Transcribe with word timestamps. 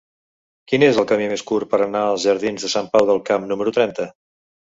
Quin 0.71 0.85
és 0.87 0.95
el 1.01 1.05
camí 1.11 1.27
més 1.33 1.43
curt 1.51 1.69
per 1.73 1.81
anar 1.87 2.01
als 2.05 2.25
jardins 2.29 2.65
de 2.67 2.71
Sant 2.77 2.89
Pau 2.97 3.05
del 3.11 3.23
Camp 3.31 3.45
número 3.53 3.75
trenta? 3.79 4.09